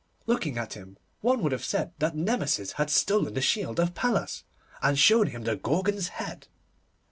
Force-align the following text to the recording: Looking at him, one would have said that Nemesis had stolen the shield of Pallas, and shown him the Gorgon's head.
Looking 0.25 0.57
at 0.57 0.73
him, 0.73 0.97
one 1.19 1.43
would 1.43 1.51
have 1.51 1.63
said 1.63 1.91
that 1.99 2.15
Nemesis 2.15 2.71
had 2.71 2.89
stolen 2.89 3.35
the 3.35 3.39
shield 3.39 3.79
of 3.79 3.93
Pallas, 3.93 4.43
and 4.81 4.97
shown 4.97 5.27
him 5.27 5.43
the 5.43 5.55
Gorgon's 5.57 6.07
head. 6.07 6.47